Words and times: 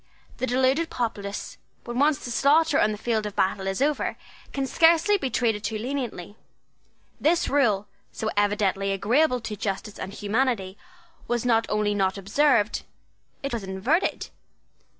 The 0.37 0.47
deluded 0.47 0.89
populace, 0.89 1.59
when 1.83 1.99
once 1.99 2.25
the 2.25 2.31
slaughter 2.31 2.79
on 2.79 2.91
the 2.91 2.97
field 2.97 3.27
of 3.27 3.35
battle 3.35 3.67
is 3.67 3.83
over, 3.83 4.17
can 4.51 4.65
scarcely 4.65 5.15
be 5.15 5.29
treated 5.29 5.63
too 5.63 5.77
leniently. 5.77 6.35
This 7.19 7.47
rule, 7.47 7.85
so 8.11 8.31
evidently 8.35 8.91
agreeable 8.93 9.41
to 9.41 9.55
justice 9.55 9.99
and 9.99 10.11
humanity, 10.11 10.75
was 11.27 11.45
not 11.45 11.67
only 11.69 11.93
not 11.93 12.17
observed: 12.17 12.81
it 13.43 13.53
was 13.53 13.63
inverted. 13.63 14.31